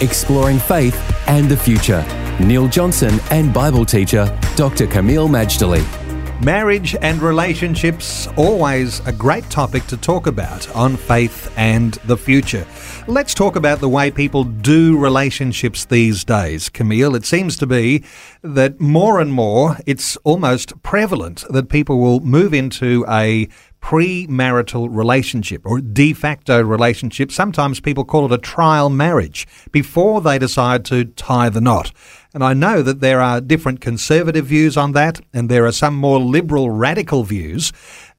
[0.00, 0.96] exploring faith
[1.28, 2.04] and the future.
[2.40, 4.86] Neil Johnson and Bible teacher Dr.
[4.86, 5.84] Kameel Majdali.
[6.42, 12.66] Marriage and relationships, always a great topic to talk about on faith and the future.
[13.06, 16.70] Let's talk about the way people do relationships these days.
[16.70, 17.14] Kameel.
[17.14, 18.04] it seems to be
[18.42, 23.46] that more and more it's almost prevalent that people will move into a
[23.80, 27.32] premarital relationship or de facto relationship.
[27.32, 31.92] Sometimes people call it a trial marriage before they decide to tie the knot.
[32.32, 35.96] And I know that there are different conservative views on that, and there are some
[35.96, 37.72] more liberal, radical views.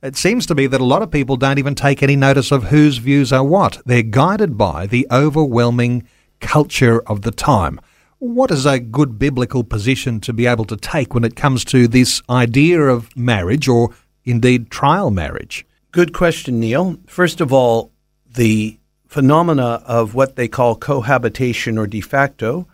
[0.04, 2.66] It seems to me that a lot of people don't even take any notice of
[2.66, 3.82] whose views are what.
[3.86, 6.08] They're guided by the overwhelming
[6.42, 7.80] culture of the time.
[8.18, 11.88] What is a good biblical position to be able to take when it comes to
[11.88, 13.92] this idea of marriage or
[14.26, 15.66] indeed trial marriage?
[15.92, 16.98] Good question, Neil.
[17.08, 17.92] First of all,
[18.34, 22.68] the phenomena of what they call cohabitation or de facto,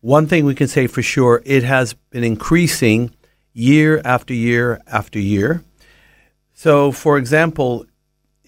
[0.00, 3.14] one thing we can say for sure, it has been increasing
[3.52, 5.62] year after year after year.
[6.52, 7.86] So, for example,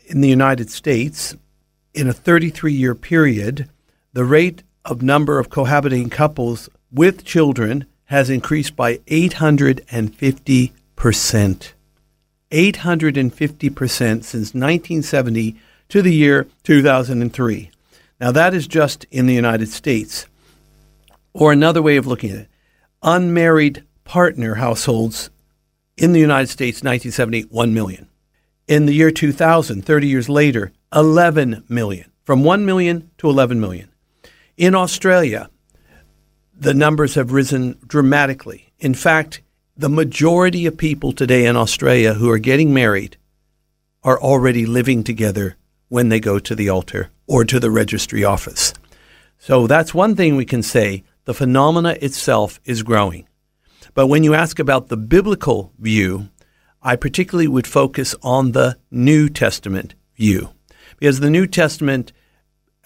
[0.06, 1.36] in the United States,
[1.94, 3.70] in a 33 year period,
[4.12, 11.74] the rate of number of cohabiting couples with children has increased by 850 percent.
[12.50, 13.90] 850%
[14.24, 15.56] since 1970
[15.88, 17.70] to the year 2003.
[18.20, 20.26] Now, that is just in the United States.
[21.32, 22.48] Or another way of looking at it
[23.02, 25.30] unmarried partner households
[25.96, 28.08] in the United States, 1970, 1 million.
[28.66, 32.10] In the year 2000, 30 years later, 11 million.
[32.24, 33.88] From 1 million to 11 million.
[34.56, 35.48] In Australia,
[36.58, 38.72] the numbers have risen dramatically.
[38.78, 39.40] In fact,
[39.78, 43.18] the majority of people today in Australia who are getting married
[44.02, 45.56] are already living together
[45.88, 48.72] when they go to the altar or to the registry office.
[49.38, 51.04] So that's one thing we can say.
[51.26, 53.28] The phenomena itself is growing.
[53.92, 56.30] But when you ask about the biblical view,
[56.82, 60.50] I particularly would focus on the New Testament view
[60.98, 62.12] because the New Testament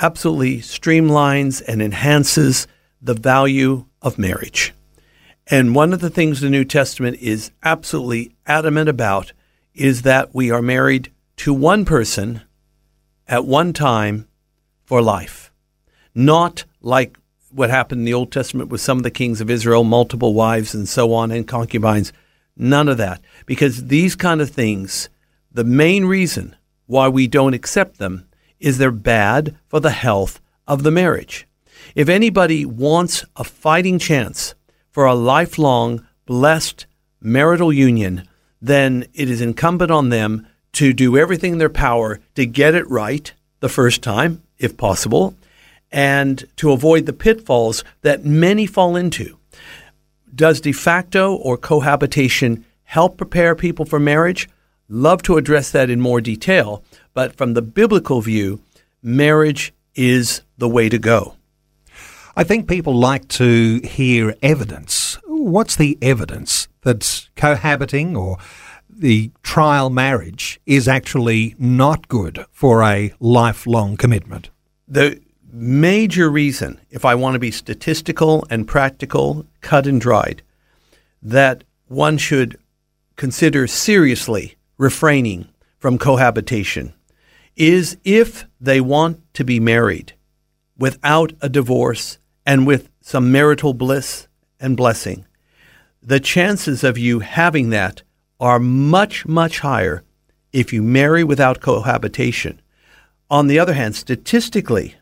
[0.01, 2.67] absolutely streamlines and enhances
[3.01, 4.73] the value of marriage.
[5.53, 9.33] And one of the things the New Testament is absolutely adamant about
[9.75, 12.43] is that we are married to one person
[13.27, 14.29] at one time
[14.85, 15.51] for life.
[16.15, 17.19] Not like
[17.51, 20.73] what happened in the Old Testament with some of the kings of Israel, multiple wives
[20.73, 22.13] and so on, and concubines.
[22.57, 23.21] None of that.
[23.45, 25.09] Because these kind of things,
[25.51, 26.55] the main reason
[26.87, 28.29] why we don't accept them
[28.61, 31.49] is they're bad for the health of the marriage.
[31.97, 34.55] If anybody wants a fighting chance
[34.91, 36.87] for a lifelong, blessed
[37.21, 38.29] marital union,
[38.61, 42.89] then it is incumbent on them to do everything in their power to get it
[42.89, 45.35] right the first time, if possible,
[45.93, 49.39] and to avoid the pitfalls that many fall into.
[50.35, 54.49] Does de facto or cohabitation help prepare people for marriage?
[54.89, 56.83] Love to address that in more detail,
[57.15, 58.61] but from the biblical view,
[59.03, 61.37] marriage is the way to go.
[62.37, 65.19] I think people like to hear evidence.
[65.27, 68.39] What's the evidence that cohabiting or
[68.89, 74.51] the trial marriage is actually not good for a lifelong commitment?
[74.87, 75.21] The
[75.53, 80.43] major reason, if I want to be statistical and practical, cut and dried,
[81.23, 82.59] that one should
[83.17, 85.49] consider seriously refraining
[85.79, 86.95] from cohabitation
[87.57, 90.15] is if they want to be married
[90.79, 92.19] without a divorce
[92.51, 94.27] and with some marital bliss
[94.59, 95.25] and blessing,
[96.03, 98.03] the chances of you having that
[98.41, 100.03] are much, much higher
[100.53, 102.61] if you marry without cohabitation.
[103.31, 104.97] On the other hand, statistically,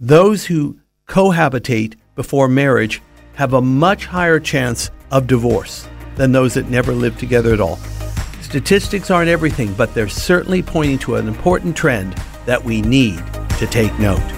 [0.00, 3.02] those who cohabitate before marriage
[3.34, 5.86] have a much higher chance of divorce
[6.16, 7.76] than those that never live together at all.
[8.40, 12.14] Statistics aren't everything, but they're certainly pointing to an important trend
[12.46, 13.22] that we need
[13.58, 14.37] to take note